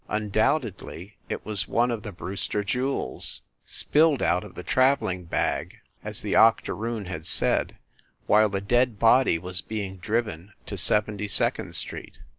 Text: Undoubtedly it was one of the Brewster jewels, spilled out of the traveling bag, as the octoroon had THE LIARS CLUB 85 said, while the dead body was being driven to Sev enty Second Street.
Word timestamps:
Undoubtedly 0.09 1.15
it 1.29 1.45
was 1.45 1.67
one 1.67 1.91
of 1.91 2.01
the 2.01 2.11
Brewster 2.11 2.63
jewels, 2.63 3.43
spilled 3.63 4.23
out 4.23 4.43
of 4.43 4.55
the 4.55 4.63
traveling 4.63 5.25
bag, 5.25 5.77
as 6.03 6.23
the 6.23 6.35
octoroon 6.35 7.05
had 7.05 7.21
THE 7.21 7.25
LIARS 7.39 7.39
CLUB 7.39 7.53
85 7.67 7.67
said, 7.69 7.77
while 8.25 8.49
the 8.49 8.61
dead 8.61 8.97
body 8.97 9.37
was 9.37 9.61
being 9.61 9.97
driven 9.97 10.53
to 10.65 10.75
Sev 10.75 11.05
enty 11.05 11.29
Second 11.29 11.75
Street. 11.75 12.17